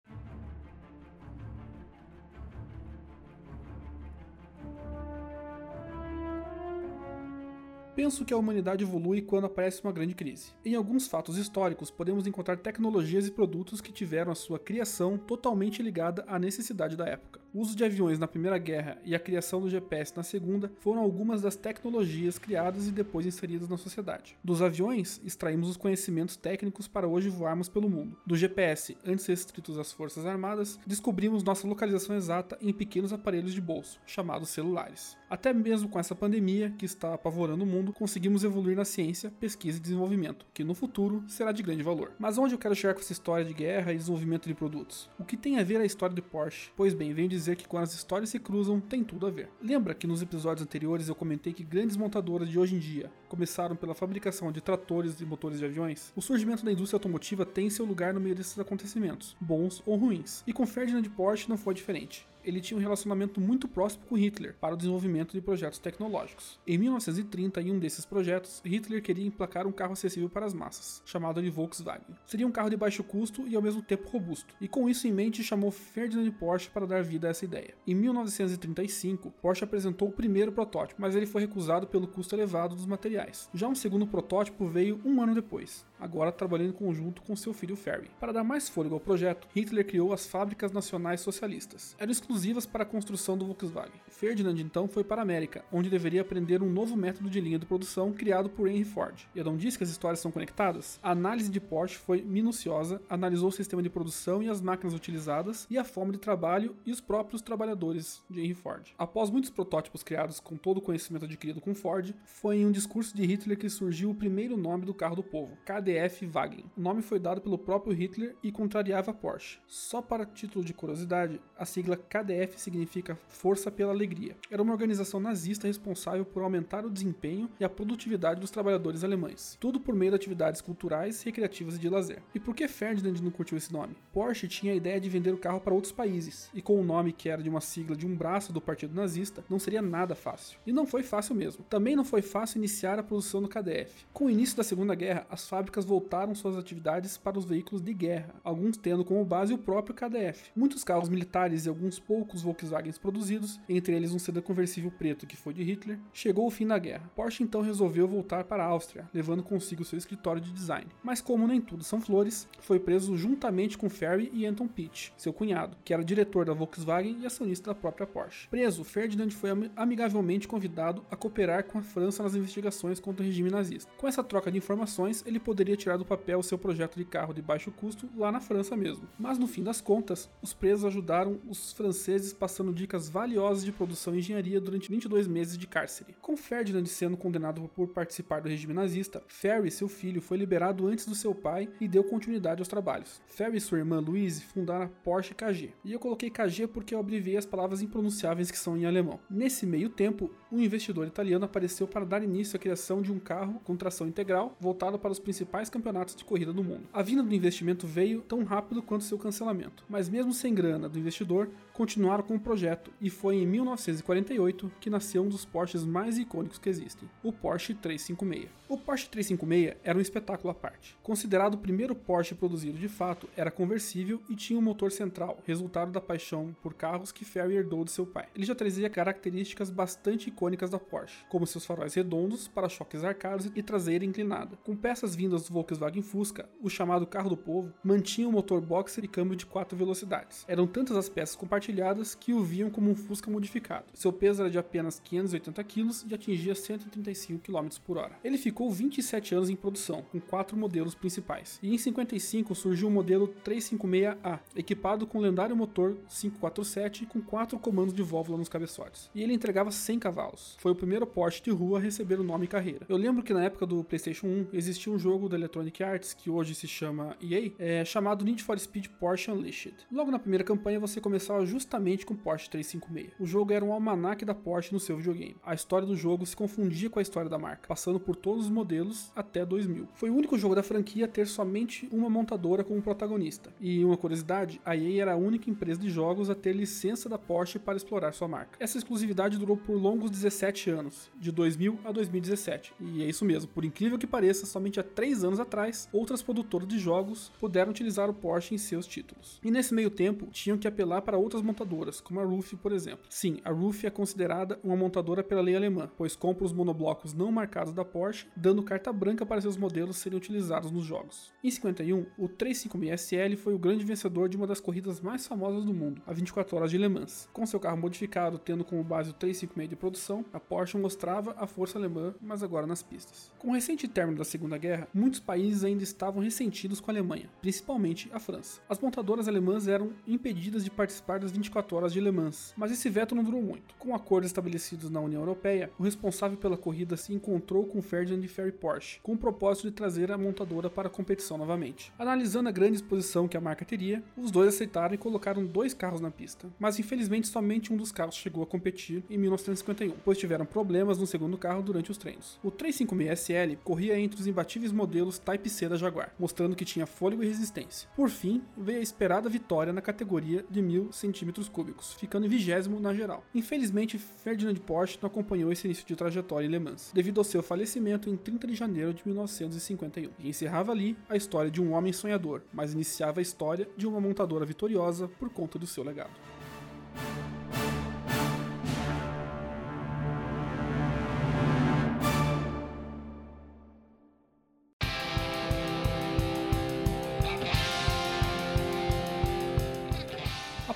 Penso 7.99 8.23
que 8.23 8.33
a 8.33 8.37
humanidade 8.37 8.85
evolui 8.85 9.21
quando 9.21 9.43
aparece 9.43 9.83
uma 9.83 9.91
grande 9.91 10.15
crise. 10.15 10.53
Em 10.63 10.73
alguns 10.73 11.05
fatos 11.05 11.37
históricos, 11.37 11.91
podemos 11.91 12.25
encontrar 12.25 12.55
tecnologias 12.55 13.27
e 13.27 13.31
produtos 13.31 13.81
que 13.81 13.91
tiveram 13.91 14.31
a 14.31 14.35
sua 14.35 14.57
criação 14.57 15.17
totalmente 15.17 15.83
ligada 15.83 16.23
à 16.25 16.39
necessidade 16.39 16.95
da 16.95 17.05
época. 17.05 17.41
O 17.51 17.61
uso 17.61 17.75
de 17.75 17.83
aviões 17.83 18.19
na 18.19 18.27
Primeira 18.27 18.59
Guerra 18.59 18.99
e 19.03 19.15
a 19.15 19.19
criação 19.19 19.59
do 19.59 19.69
GPS 19.69 20.15
na 20.15 20.21
Segunda 20.21 20.71
foram 20.81 21.01
algumas 21.01 21.41
das 21.41 21.55
tecnologias 21.55 22.37
criadas 22.37 22.87
e 22.87 22.91
depois 22.91 23.25
inseridas 23.25 23.67
na 23.67 23.75
sociedade. 23.75 24.37
Dos 24.43 24.61
aviões, 24.61 25.19
extraímos 25.25 25.67
os 25.67 25.77
conhecimentos 25.77 26.35
técnicos 26.35 26.87
para 26.87 27.07
hoje 27.07 27.27
voarmos 27.27 27.67
pelo 27.67 27.89
mundo. 27.89 28.15
Do 28.23 28.37
GPS, 28.37 28.95
antes 29.03 29.25
restritos 29.25 29.79
às 29.79 29.91
Forças 29.91 30.27
Armadas, 30.27 30.79
descobrimos 30.85 31.41
nossa 31.41 31.67
localização 31.67 32.15
exata 32.15 32.55
em 32.61 32.71
pequenos 32.71 33.11
aparelhos 33.11 33.53
de 33.53 33.61
bolso, 33.61 33.99
chamados 34.05 34.49
celulares. 34.49 35.17
Até 35.27 35.51
mesmo 35.51 35.89
com 35.89 35.99
essa 35.99 36.15
pandemia 36.15 36.71
que 36.77 36.85
está 36.85 37.15
apavorando 37.15 37.63
o 37.63 37.67
mundo, 37.67 37.93
conseguimos 37.93 38.43
evoluir 38.43 38.77
na 38.77 38.85
ciência, 38.85 39.31
pesquisa 39.39 39.79
e 39.79 39.81
desenvolvimento, 39.81 40.45
que 40.53 40.63
no 40.63 40.75
futuro 40.75 41.23
será 41.27 41.51
de 41.51 41.63
grande 41.63 41.81
valor. 41.81 42.11
Mas 42.19 42.37
onde 42.37 42.53
eu 42.53 42.59
quero 42.59 42.75
chegar 42.75 42.93
com 42.93 42.99
essa 42.99 43.13
história 43.13 43.45
de 43.45 43.53
guerra 43.53 43.91
e 43.91 43.97
desenvolvimento 43.97 44.47
de 44.47 44.53
produtos? 44.53 45.09
O 45.17 45.25
que 45.25 45.37
tem 45.37 45.57
a 45.57 45.63
ver 45.63 45.81
a 45.81 45.85
história 45.85 46.15
de 46.15 46.21
Porsche? 46.21 46.71
Pois 46.75 46.93
bem, 46.93 47.13
venho 47.13 47.29
dizer 47.39 47.55
que 47.55 47.67
quando 47.67 47.83
as 47.83 47.93
histórias 47.93 48.29
se 48.29 48.39
cruzam, 48.39 48.79
tem 48.79 49.03
tudo 49.03 49.25
a 49.25 49.29
ver. 49.31 49.49
Lembra 49.61 49.95
que 49.95 50.05
nos 50.05 50.21
episódios 50.21 50.65
anteriores 50.65 51.07
eu 51.07 51.15
comentei 51.15 51.53
que 51.53 51.63
grandes 51.63 51.95
montadoras 51.95 52.49
de 52.49 52.59
hoje 52.59 52.75
em 52.75 52.79
dia 52.79 53.11
começaram 53.27 53.75
pela 53.75 53.95
fabricação 53.95 54.51
de 54.51 54.61
tratores 54.61 55.19
e 55.21 55.25
motores 55.25 55.59
de 55.59 55.65
aviões? 55.65 56.11
O 56.15 56.21
surgimento 56.21 56.65
da 56.65 56.71
indústria 56.71 56.97
automotiva 56.97 57.45
tem 57.45 57.69
seu 57.69 57.85
lugar 57.85 58.13
no 58.13 58.19
meio 58.19 58.35
desses 58.35 58.59
acontecimentos, 58.59 59.35
bons 59.39 59.81
ou 59.85 59.95
ruins. 59.95 60.43
E 60.45 60.53
com 60.53 60.67
Ferdinand 60.67 61.03
Porsche 61.15 61.49
não 61.49 61.57
foi 61.57 61.73
diferente 61.73 62.27
ele 62.49 62.61
tinha 62.61 62.77
um 62.77 62.81
relacionamento 62.81 63.39
muito 63.39 63.67
próximo 63.67 64.03
com 64.07 64.17
Hitler 64.17 64.55
para 64.59 64.73
o 64.73 64.77
desenvolvimento 64.77 65.33
de 65.33 65.41
projetos 65.41 65.79
tecnológicos. 65.79 66.59
Em 66.65 66.77
1930, 66.77 67.61
em 67.61 67.71
um 67.71 67.79
desses 67.79 68.05
projetos, 68.05 68.61
Hitler 68.65 69.01
queria 69.01 69.25
emplacar 69.25 69.67
um 69.67 69.71
carro 69.71 69.93
acessível 69.93 70.29
para 70.29 70.45
as 70.45 70.53
massas, 70.53 71.01
chamado 71.05 71.41
de 71.41 71.49
Volkswagen. 71.49 72.15
Seria 72.25 72.47
um 72.47 72.51
carro 72.51 72.69
de 72.69 72.75
baixo 72.75 73.03
custo 73.03 73.47
e 73.47 73.55
ao 73.55 73.61
mesmo 73.61 73.81
tempo 73.81 74.09
robusto, 74.09 74.55
e 74.59 74.67
com 74.67 74.89
isso 74.89 75.07
em 75.07 75.11
mente 75.11 75.43
chamou 75.43 75.71
Ferdinand 75.71 76.31
Porsche 76.31 76.69
para 76.69 76.87
dar 76.87 77.03
vida 77.03 77.27
a 77.27 77.31
essa 77.31 77.45
ideia. 77.45 77.75
Em 77.85 77.93
1935, 77.93 79.31
Porsche 79.41 79.63
apresentou 79.63 80.09
o 80.09 80.11
primeiro 80.11 80.51
protótipo, 80.51 81.01
mas 81.01 81.15
ele 81.15 81.25
foi 81.25 81.41
recusado 81.41 81.87
pelo 81.87 82.07
custo 82.07 82.35
elevado 82.35 82.75
dos 82.75 82.85
materiais. 82.85 83.49
Já 83.53 83.67
um 83.67 83.75
segundo 83.75 84.07
protótipo 84.07 84.67
veio 84.67 84.99
um 85.05 85.21
ano 85.21 85.35
depois, 85.35 85.85
agora 85.99 86.31
trabalhando 86.31 86.69
em 86.69 86.73
conjunto 86.73 87.21
com 87.21 87.35
seu 87.35 87.53
filho 87.53 87.75
Ferry. 87.75 88.09
Para 88.19 88.33
dar 88.33 88.43
mais 88.43 88.67
fôlego 88.67 88.95
ao 88.95 89.01
projeto, 89.01 89.47
Hitler 89.55 89.85
criou 89.85 90.11
as 90.13 90.25
Fábricas 90.25 90.71
Nacionais 90.71 91.21
Socialistas. 91.21 91.95
Eram 91.99 92.11
exclusivas 92.39 92.65
para 92.65 92.83
a 92.83 92.85
construção 92.85 93.37
do 93.37 93.45
Volkswagen. 93.45 93.99
Ferdinand 94.07 94.57
então 94.59 94.87
foi 94.87 95.03
para 95.03 95.21
a 95.21 95.23
América, 95.23 95.63
onde 95.71 95.89
deveria 95.89 96.21
aprender 96.21 96.63
um 96.63 96.69
novo 96.69 96.95
método 96.95 97.29
de 97.29 97.41
linha 97.41 97.59
de 97.59 97.65
produção 97.65 98.13
criado 98.13 98.49
por 98.49 98.67
Henry 98.67 98.85
Ford. 98.85 99.27
E 99.35 99.39
eu 99.39 99.43
não 99.43 99.57
disse 99.57 99.77
que 99.77 99.83
as 99.83 99.89
histórias 99.89 100.21
são 100.21 100.31
conectadas? 100.31 100.99
A 101.03 101.11
análise 101.11 101.51
de 101.51 101.59
Porsche 101.59 101.97
foi 101.97 102.21
minuciosa, 102.21 103.01
analisou 103.09 103.49
o 103.49 103.51
sistema 103.51 103.83
de 103.83 103.89
produção 103.89 104.41
e 104.41 104.49
as 104.49 104.61
máquinas 104.61 104.93
utilizadas, 104.93 105.67
e 105.69 105.77
a 105.77 105.83
forma 105.83 106.13
de 106.13 106.17
trabalho 106.17 106.77
e 106.85 106.91
os 106.91 107.01
próprios 107.01 107.41
trabalhadores 107.41 108.23
de 108.29 108.39
Henry 108.39 108.53
Ford. 108.53 108.93
Após 108.97 109.29
muitos 109.29 109.49
protótipos 109.49 110.01
criados 110.01 110.39
com 110.39 110.55
todo 110.55 110.77
o 110.77 110.81
conhecimento 110.81 111.25
adquirido 111.25 111.59
com 111.59 111.75
Ford, 111.75 112.15
foi 112.25 112.57
em 112.57 112.65
um 112.65 112.71
discurso 112.71 113.15
de 113.15 113.25
Hitler 113.25 113.57
que 113.57 113.69
surgiu 113.69 114.11
o 114.11 114.15
primeiro 114.15 114.55
nome 114.55 114.85
do 114.85 114.93
carro 114.93 115.17
do 115.17 115.23
povo, 115.23 115.57
KDF 115.65 116.25
Wagen. 116.25 116.65
O 116.77 116.81
nome 116.81 117.01
foi 117.01 117.19
dado 117.19 117.41
pelo 117.41 117.57
próprio 117.57 117.93
Hitler 117.93 118.35
e 118.41 118.49
contrariava 118.49 119.13
Porsche. 119.13 119.59
Só 119.67 120.01
para 120.01 120.25
título 120.25 120.63
de 120.63 120.73
curiosidade, 120.73 121.41
a 121.57 121.65
sigla 121.65 121.97
KDF 121.97 122.18
significa 122.57 123.17
Força 123.27 123.71
pela 123.71 123.91
Alegria. 123.91 124.35
Era 124.49 124.61
uma 124.61 124.73
organização 124.73 125.19
nazista 125.19 125.67
responsável 125.67 126.25
por 126.25 126.43
aumentar 126.43 126.85
o 126.85 126.89
desempenho 126.89 127.49
e 127.59 127.63
a 127.63 127.69
produtividade 127.69 128.39
dos 128.39 128.51
trabalhadores 128.51 129.03
alemães. 129.03 129.57
Tudo 129.59 129.79
por 129.79 129.95
meio 129.95 130.11
de 130.11 130.15
atividades 130.15 130.61
culturais, 130.61 131.21
recreativas 131.23 131.75
e 131.75 131.79
de 131.79 131.89
lazer. 131.89 132.21
E 132.33 132.39
por 132.39 132.55
que 132.55 132.67
Ferdinand 132.67 133.21
não 133.21 133.31
curtiu 133.31 133.57
esse 133.57 133.71
nome? 133.71 133.95
Porsche 134.11 134.47
tinha 134.47 134.73
a 134.73 134.75
ideia 134.75 134.99
de 134.99 135.09
vender 135.09 135.33
o 135.33 135.37
carro 135.37 135.61
para 135.61 135.73
outros 135.73 135.91
países, 135.91 136.49
e 136.53 136.61
com 136.61 136.79
o 136.79 136.83
nome 136.83 137.13
que 137.13 137.29
era 137.29 137.41
de 137.41 137.49
uma 137.49 137.61
sigla 137.61 137.95
de 137.95 138.05
um 138.05 138.15
braço 138.15 138.51
do 138.51 138.61
partido 138.61 138.95
nazista, 138.95 139.43
não 139.49 139.59
seria 139.59 139.81
nada 139.81 140.15
fácil. 140.15 140.59
E 140.65 140.71
não 140.71 140.85
foi 140.85 141.03
fácil 141.03 141.35
mesmo. 141.35 141.63
Também 141.69 141.95
não 141.95 142.03
foi 142.03 142.21
fácil 142.21 142.57
iniciar 142.57 142.99
a 142.99 143.03
produção 143.03 143.41
do 143.41 143.47
KDF. 143.47 144.05
Com 144.13 144.25
o 144.25 144.29
início 144.29 144.57
da 144.57 144.63
Segunda 144.63 144.95
Guerra, 144.95 145.25
as 145.29 145.47
fábricas 145.47 145.85
voltaram 145.85 146.35
suas 146.35 146.57
atividades 146.57 147.17
para 147.17 147.37
os 147.37 147.45
veículos 147.45 147.81
de 147.81 147.93
guerra, 147.93 148.33
alguns 148.43 148.77
tendo 148.77 149.05
como 149.05 149.23
base 149.25 149.53
o 149.53 149.57
próprio 149.57 149.95
KDF. 149.95 150.51
Muitos 150.55 150.83
carros 150.83 151.09
militares 151.09 151.65
e 151.65 151.69
alguns 151.69 151.99
poucos 152.09 152.41
Volkswagens 152.41 152.97
produzidos, 152.97 153.59
entre 153.69 153.95
eles 153.95 154.11
um 154.11 154.17
sedã 154.17 154.41
conversível 154.41 154.89
preto 154.89 155.27
que 155.27 155.37
foi 155.37 155.53
de 155.53 155.61
Hitler, 155.61 155.99
chegou 156.11 156.47
o 156.47 156.49
fim 156.49 156.65
da 156.65 156.79
guerra. 156.79 157.07
Porsche 157.15 157.43
então 157.43 157.61
resolveu 157.61 158.07
voltar 158.07 158.45
para 158.45 158.63
a 158.63 158.67
Áustria, 158.67 159.07
levando 159.13 159.43
consigo 159.43 159.85
seu 159.85 159.95
escritório 159.95 160.41
de 160.41 160.51
design. 160.51 160.87
Mas 161.03 161.21
como 161.21 161.47
nem 161.47 161.61
tudo 161.61 161.83
são 161.83 162.01
flores, 162.01 162.49
foi 162.61 162.79
preso 162.79 163.15
juntamente 163.15 163.77
com 163.77 163.87
Ferry 163.91 164.31
e 164.33 164.43
Anton 164.43 164.67
Pitt, 164.67 165.13
seu 165.15 165.31
cunhado, 165.31 165.77
que 165.85 165.93
era 165.93 166.03
diretor 166.03 166.45
da 166.45 166.53
Volkswagen 166.53 167.19
e 167.21 167.27
acionista 167.27 167.69
da 167.69 167.79
própria 167.79 168.07
Porsche. 168.07 168.47
Preso, 168.47 168.83
Ferdinand 168.83 169.29
foi 169.29 169.51
amigavelmente 169.75 170.47
convidado 170.47 171.05
a 171.11 171.15
cooperar 171.15 171.65
com 171.65 171.77
a 171.77 171.83
França 171.83 172.23
nas 172.23 172.33
investigações 172.33 172.99
contra 172.99 173.21
o 173.21 173.25
regime 173.27 173.51
nazista. 173.51 173.91
Com 173.99 174.07
essa 174.07 174.23
troca 174.23 174.51
de 174.51 174.57
informações, 174.57 175.23
ele 175.27 175.39
poderia 175.39 175.77
tirar 175.77 175.97
do 175.97 176.05
papel 176.05 176.41
seu 176.41 176.57
projeto 176.57 176.97
de 176.97 177.05
carro 177.05 177.35
de 177.35 177.41
baixo 177.43 177.69
custo 177.69 178.09
lá 178.17 178.31
na 178.31 178.39
França 178.39 178.75
mesmo. 178.75 179.07
Mas 179.19 179.37
no 179.37 179.45
fim 179.45 179.61
das 179.61 179.79
contas, 179.79 180.27
os 180.41 180.53
presos 180.53 180.85
ajudaram 180.85 181.39
os 181.47 181.71
franceses 181.71 181.98
franceses, 181.99 182.31
passando 182.31 182.71
dicas 182.71 183.09
valiosas 183.09 183.65
de 183.65 183.73
produção 183.73 184.15
e 184.15 184.19
engenharia 184.19 184.61
durante 184.61 184.89
22 184.89 185.27
meses 185.27 185.57
de 185.57 185.67
cárcere. 185.67 186.15
Com 186.21 186.37
Ferdinand 186.37 186.85
sendo 186.85 187.17
condenado 187.17 187.69
por 187.75 187.89
participar 187.89 188.39
do 188.39 188.47
regime 188.47 188.73
nazista, 188.73 189.21
Ferry, 189.27 189.69
seu 189.69 189.89
filho, 189.89 190.21
foi 190.21 190.37
liberado 190.37 190.87
antes 190.87 191.05
do 191.05 191.13
seu 191.13 191.35
pai 191.35 191.67
e 191.79 191.87
deu 191.87 192.03
continuidade 192.03 192.61
aos 192.61 192.69
trabalhos. 192.69 193.21
Ferry 193.27 193.57
e 193.57 193.61
sua 193.61 193.79
irmã 193.79 193.99
Louise 193.99 194.41
fundaram 194.41 194.85
a 194.85 194.87
Porsche 194.87 195.33
KG. 195.33 195.73
E 195.83 195.91
eu 195.91 195.99
coloquei 195.99 196.29
KG 196.29 196.67
porque 196.67 196.95
eu 196.95 196.99
abreviei 196.99 197.35
as 197.35 197.45
palavras 197.45 197.81
impronunciáveis 197.81 198.49
que 198.49 198.57
são 198.57 198.77
em 198.77 198.85
alemão. 198.85 199.19
Nesse 199.29 199.65
meio 199.65 199.89
tempo, 199.89 200.31
um 200.49 200.61
investidor 200.61 201.05
italiano 201.05 201.45
apareceu 201.45 201.85
para 201.87 202.05
dar 202.05 202.23
início 202.23 202.55
à 202.55 202.59
criação 202.59 203.01
de 203.01 203.11
um 203.11 203.19
carro 203.19 203.59
com 203.65 203.75
tração 203.75 204.07
integral 204.07 204.55
voltado 204.59 204.97
para 204.97 205.11
os 205.11 205.19
principais 205.19 205.69
campeonatos 205.69 206.15
de 206.15 206.23
corrida 206.23 206.53
do 206.53 206.63
mundo. 206.63 206.87
A 206.93 207.03
vinda 207.03 207.21
do 207.21 207.35
investimento 207.35 207.85
veio 207.85 208.21
tão 208.21 208.43
rápido 208.43 208.81
quanto 208.81 209.03
seu 209.03 209.17
cancelamento, 209.17 209.83
mas 209.89 210.07
mesmo 210.07 210.31
sem 210.31 210.53
grana 210.53 210.87
do 210.87 210.97
investidor, 210.97 211.49
continuaram 211.89 212.23
com 212.23 212.35
o 212.35 212.39
projeto 212.39 212.91
e 213.01 213.09
foi 213.09 213.37
em 213.37 213.47
1948 213.47 214.71
que 214.79 214.91
nasceu 214.91 215.23
um 215.23 215.27
dos 215.27 215.43
Porsches 215.43 215.83
mais 215.83 216.19
icônicos 216.19 216.59
que 216.59 216.69
existem, 216.69 217.09
o 217.23 217.33
Porsche 217.33 217.73
356. 217.73 218.47
O 218.69 218.77
Porsche 218.77 219.09
356 219.09 219.75
era 219.83 219.97
um 219.97 220.01
espetáculo 220.01 220.51
à 220.51 220.53
parte. 220.53 220.95
Considerado 221.01 221.55
o 221.55 221.57
primeiro 221.57 221.95
Porsche 221.95 222.35
produzido 222.35 222.77
de 222.77 222.87
fato, 222.87 223.27
era 223.35 223.49
conversível 223.49 224.21
e 224.29 224.35
tinha 224.35 224.59
um 224.59 224.61
motor 224.61 224.91
central, 224.91 225.39
resultado 225.47 225.91
da 225.91 225.99
paixão 225.99 226.55
por 226.61 226.75
carros 226.75 227.11
que 227.11 227.25
Ferry 227.25 227.55
herdou 227.55 227.83
de 227.83 227.91
seu 227.91 228.05
pai. 228.05 228.27
Ele 228.35 228.45
já 228.45 228.53
trazia 228.53 228.87
características 228.87 229.71
bastante 229.71 230.29
icônicas 230.29 230.69
da 230.69 230.77
Porsche, 230.77 231.25
como 231.27 231.47
seus 231.47 231.65
faróis 231.65 231.95
redondos, 231.95 232.47
para-choques 232.47 233.03
arcados 233.03 233.51
e 233.55 233.63
traseira 233.63 234.05
inclinada. 234.05 234.59
Com 234.63 234.75
peças 234.75 235.15
vindas 235.15 235.47
do 235.47 235.53
Volkswagen 235.55 236.03
Fusca, 236.03 236.47
o 236.61 236.69
chamado 236.69 237.07
carro 237.07 237.31
do 237.31 237.37
povo 237.37 237.73
mantinha 237.83 238.29
um 238.29 238.33
motor 238.33 238.61
boxer 238.61 239.03
e 239.03 239.07
câmbio 239.07 239.35
de 239.35 239.47
4 239.47 239.75
velocidades. 239.75 240.45
Eram 240.47 240.67
tantas 240.67 240.95
as 240.95 241.09
peças 241.09 241.35
compartilhadas 241.35 241.78
que 242.15 242.33
o 242.33 242.43
viam 242.43 242.69
como 242.69 242.89
um 242.91 242.95
Fusca 242.95 243.31
modificado. 243.31 243.85
Seu 243.93 244.11
peso 244.11 244.41
era 244.41 244.51
de 244.51 244.57
apenas 244.57 244.99
580 244.99 245.63
kg 245.63 245.89
e 246.09 246.13
atingia 246.13 246.55
135 246.55 247.41
km 247.43 247.67
por 247.85 247.97
hora. 247.97 248.17
Ele 248.23 248.37
ficou 248.37 248.69
27 248.69 249.35
anos 249.35 249.49
em 249.49 249.55
produção, 249.55 250.03
com 250.11 250.19
quatro 250.19 250.57
modelos 250.57 250.93
principais. 250.93 251.59
E 251.63 251.73
em 251.73 251.77
55 251.77 252.53
surgiu 252.53 252.87
o 252.87 252.91
modelo 252.91 253.33
356A, 253.45 254.39
equipado 254.55 255.07
com 255.07 255.19
o 255.19 255.21
lendário 255.21 255.55
motor 255.55 255.97
547 256.09 257.05
com 257.05 257.21
quatro 257.21 257.57
comandos 257.57 257.93
de 257.93 258.03
válvula 258.03 258.37
nos 258.37 258.49
cabeçotes. 258.49 259.09
E 259.15 259.23
ele 259.23 259.33
entregava 259.33 259.71
100 259.71 259.99
cavalos. 259.99 260.57
Foi 260.59 260.71
o 260.71 260.75
primeiro 260.75 261.07
Porsche 261.07 261.41
de 261.41 261.51
rua 261.51 261.79
a 261.79 261.81
receber 261.81 262.19
o 262.19 262.23
nome 262.23 262.47
carreira. 262.47 262.85
Eu 262.89 262.97
lembro 262.97 263.23
que 263.23 263.33
na 263.33 263.43
época 263.43 263.65
do 263.65 263.83
PlayStation 263.83 264.27
1 264.27 264.47
existia 264.53 264.91
um 264.91 264.99
jogo 264.99 265.29
da 265.29 265.37
Electronic 265.37 265.83
Arts, 265.83 266.13
que 266.13 266.29
hoje 266.29 266.53
se 266.53 266.67
chama 266.67 267.15
EA, 267.21 267.51
é, 267.57 267.85
chamado 267.85 268.25
Need 268.25 268.43
for 268.43 268.59
Speed 268.59 268.87
Porsche 268.99 269.31
Unleashed. 269.31 269.75
Logo 269.91 270.11
na 270.11 270.19
primeira 270.19 270.43
campanha 270.43 270.79
você 270.79 270.99
começava 270.99 271.45
justamente 271.45 271.68
com 272.05 272.15
Porsche 272.15 272.49
356. 272.49 273.13
O 273.19 273.25
jogo 273.25 273.53
era 273.53 273.63
um 273.63 273.71
almanaque 273.71 274.25
da 274.25 274.33
Porsche 274.33 274.73
no 274.73 274.79
seu 274.79 274.97
videogame. 274.97 275.35
A 275.43 275.53
história 275.53 275.85
do 275.85 275.95
jogo 275.95 276.25
se 276.25 276.35
confundia 276.35 276.89
com 276.89 276.99
a 276.99 277.01
história 277.01 277.29
da 277.29 277.37
marca, 277.37 277.67
passando 277.67 277.99
por 277.99 278.15
todos 278.15 278.45
os 278.45 278.51
modelos 278.51 279.11
até 279.15 279.45
2000. 279.45 279.87
Foi 279.93 280.09
o 280.09 280.15
único 280.15 280.37
jogo 280.37 280.55
da 280.55 280.63
franquia 280.63 281.05
a 281.05 281.07
ter 281.07 281.27
somente 281.27 281.87
uma 281.91 282.09
montadora 282.09 282.63
como 282.63 282.81
protagonista. 282.81 283.53
E 283.59 283.85
uma 283.85 283.97
curiosidade, 283.97 284.59
a 284.65 284.75
EA 284.75 285.03
era 285.03 285.13
a 285.13 285.17
única 285.17 285.49
empresa 285.49 285.79
de 285.79 285.89
jogos 285.89 286.29
a 286.29 286.35
ter 286.35 286.53
licença 286.53 287.07
da 287.07 287.17
Porsche 287.17 287.59
para 287.59 287.77
explorar 287.77 288.13
sua 288.13 288.27
marca. 288.27 288.57
Essa 288.59 288.77
exclusividade 288.77 289.37
durou 289.37 289.55
por 289.55 289.75
longos 289.75 290.09
17 290.09 290.69
anos, 290.71 291.11
de 291.19 291.31
2000 291.31 291.79
a 291.85 291.91
2017. 291.91 292.73
E 292.79 293.03
é 293.03 293.05
isso 293.05 293.23
mesmo, 293.23 293.49
por 293.51 293.63
incrível 293.63 293.97
que 293.97 294.07
pareça, 294.07 294.45
somente 294.45 294.79
há 294.79 294.83
3 294.83 295.23
anos 295.23 295.39
atrás, 295.39 295.87
outras 295.93 296.21
produtoras 296.21 296.67
de 296.67 296.79
jogos 296.79 297.31
puderam 297.39 297.71
utilizar 297.71 298.09
o 298.09 298.13
Porsche 298.13 298.55
em 298.55 298.57
seus 298.57 298.87
títulos. 298.87 299.39
E 299.43 299.51
nesse 299.51 299.73
meio 299.73 299.89
tempo, 299.89 300.27
tinham 300.31 300.57
que 300.57 300.67
apelar 300.67 301.01
para 301.01 301.17
outras 301.17 301.41
montadoras, 301.41 301.58
como 302.03 302.19
a 302.19 302.23
RUF, 302.23 302.55
por 302.57 302.71
exemplo. 302.71 303.05
Sim, 303.09 303.39
a 303.43 303.51
RUF 303.51 303.85
é 303.85 303.89
considerada 303.89 304.59
uma 304.63 304.75
montadora 304.75 305.23
pela 305.23 305.41
lei 305.41 305.55
alemã, 305.55 305.89
pois 305.97 306.15
compra 306.15 306.45
os 306.45 306.53
monoblocos 306.53 307.13
não 307.13 307.31
marcados 307.31 307.73
da 307.73 307.85
Porsche, 307.85 308.27
dando 308.35 308.63
carta 308.63 308.93
branca 308.93 309.25
para 309.25 309.41
seus 309.41 309.57
modelos 309.57 309.97
serem 309.97 310.17
utilizados 310.17 310.71
nos 310.71 310.83
jogos. 310.83 311.33
Em 311.43 311.51
51, 311.51 312.05
o 312.17 312.29
356SL 312.29 313.37
foi 313.37 313.53
o 313.53 313.59
grande 313.59 313.85
vencedor 313.85 314.29
de 314.29 314.37
uma 314.37 314.47
das 314.47 314.59
corridas 314.59 315.01
mais 315.01 315.25
famosas 315.25 315.65
do 315.65 315.73
mundo, 315.73 316.01
a 316.05 316.13
24 316.13 316.55
Horas 316.55 316.71
de 316.71 316.77
Le 316.77 316.87
Mans. 316.87 317.29
Com 317.33 317.45
seu 317.45 317.59
carro 317.59 317.77
modificado 317.77 318.37
tendo 318.37 318.63
como 318.63 318.83
base 318.83 319.11
o 319.11 319.13
356 319.13 319.69
de 319.69 319.75
produção, 319.75 320.25
a 320.33 320.39
Porsche 320.39 320.77
mostrava 320.77 321.35
a 321.37 321.47
força 321.47 321.77
alemã, 321.77 322.13
mas 322.21 322.43
agora 322.43 322.67
nas 322.67 322.83
pistas. 322.83 323.31
Com 323.37 323.49
o 323.49 323.53
recente 323.53 323.87
término 323.87 324.17
da 324.17 324.25
Segunda 324.25 324.57
Guerra, 324.57 324.87
muitos 324.93 325.19
países 325.19 325.63
ainda 325.63 325.83
estavam 325.83 326.21
ressentidos 326.21 326.79
com 326.79 326.89
a 326.89 326.93
Alemanha, 326.93 327.29
principalmente 327.41 328.09
a 328.11 328.19
França. 328.19 328.61
As 328.67 328.79
montadoras 328.79 329.27
alemãs 329.27 329.67
eram 329.67 329.91
impedidas 330.07 330.63
de 330.63 330.71
participar 330.71 331.19
das 331.19 331.31
24 331.31 331.48
horas 331.71 331.93
de 331.93 331.99
Le 331.99 332.11
Mans, 332.11 332.53
mas 332.57 332.71
esse 332.71 332.89
veto 332.89 333.15
não 333.15 333.23
durou 333.23 333.41
muito. 333.41 333.75
Com 333.77 333.95
acordos 333.95 334.29
estabelecidos 334.29 334.89
na 334.89 334.99
União 334.99 335.21
Europeia, 335.21 335.71
o 335.77 335.83
responsável 335.83 336.37
pela 336.37 336.57
corrida 336.57 336.97
se 336.97 337.13
encontrou 337.13 337.65
com 337.65 337.81
Ferdinand 337.81 338.27
Ferry 338.27 338.51
Porsche, 338.51 338.99
com 339.01 339.13
o 339.13 339.17
propósito 339.17 339.69
de 339.69 339.75
trazer 339.75 340.11
a 340.11 340.17
montadora 340.17 340.69
para 340.69 340.87
a 340.87 340.91
competição 340.91 341.37
novamente. 341.37 341.91
Analisando 341.97 342.49
a 342.49 342.51
grande 342.51 342.77
exposição 342.77 343.27
que 343.27 343.37
a 343.37 343.41
marca 343.41 343.65
teria, 343.65 344.03
os 344.17 344.31
dois 344.31 344.49
aceitaram 344.49 344.93
e 344.93 344.97
colocaram 344.97 345.45
dois 345.45 345.73
carros 345.73 346.01
na 346.01 346.11
pista, 346.11 346.47
mas 346.59 346.79
infelizmente 346.79 347.27
somente 347.27 347.71
um 347.71 347.77
dos 347.77 347.91
carros 347.91 348.15
chegou 348.15 348.43
a 348.43 348.47
competir 348.47 349.03
em 349.09 349.17
1951, 349.17 349.95
pois 350.03 350.17
tiveram 350.17 350.45
problemas 350.45 350.97
no 350.97 351.07
segundo 351.07 351.37
carro 351.37 351.61
durante 351.61 351.91
os 351.91 351.97
treinos. 351.97 352.39
O 352.43 352.51
356SL 352.51 353.57
corria 353.63 353.99
entre 353.99 354.19
os 354.19 354.27
imbatíveis 354.27 354.71
modelos 354.71 355.19
Type 355.19 355.49
C 355.49 355.67
da 355.67 355.77
Jaguar, 355.77 356.13
mostrando 356.19 356.55
que 356.55 356.65
tinha 356.65 356.85
fôlego 356.85 357.23
e 357.23 357.27
resistência. 357.27 357.89
Por 357.95 358.09
fim, 358.09 358.41
veio 358.57 358.79
a 358.79 358.83
esperada 358.83 359.29
vitória 359.29 359.73
na 359.73 359.81
categoria 359.81 360.45
de 360.49 360.61
1000 360.61 360.89
centímetros 361.29 361.47
cúbicos, 361.47 361.93
ficando 361.93 362.25
em 362.25 362.29
vigésimo 362.29 362.79
na 362.79 362.93
geral. 362.93 363.23
Infelizmente, 363.33 363.97
Ferdinand 363.97 364.55
Porsche 364.55 364.97
não 365.01 365.07
acompanhou 365.07 365.51
esse 365.51 365.67
início 365.67 365.85
de 365.85 365.95
trajetória 365.95 366.45
em 366.47 366.49
Le 366.49 366.59
Mans, 366.59 366.91
devido 366.93 367.19
ao 367.19 367.23
seu 367.23 367.43
falecimento 367.43 368.09
em 368.09 368.17
30 368.17 368.47
de 368.47 368.55
janeiro 368.55 368.93
de 368.93 369.03
1951. 369.05 370.09
E 370.19 370.29
encerrava 370.29 370.71
ali 370.71 370.97
a 371.07 371.15
história 371.15 371.51
de 371.51 371.61
um 371.61 371.73
homem 371.73 371.93
sonhador, 371.93 372.41
mas 372.51 372.73
iniciava 372.73 373.19
a 373.19 373.23
história 373.23 373.69
de 373.77 373.87
uma 373.87 374.01
montadora 374.01 374.45
vitoriosa 374.45 375.07
por 375.19 375.29
conta 375.29 375.59
do 375.59 375.67
seu 375.67 375.83
legado. 375.83 376.11